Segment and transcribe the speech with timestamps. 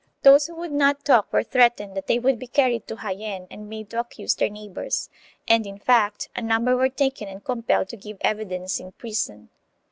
[0.23, 3.69] Those who would not talk were threatened that they would be carried to Jaen and
[3.69, 5.11] made to accuse their neighbors,
[5.47, 9.49] and, in fact, a number were taken and compelled to give evidence in prison.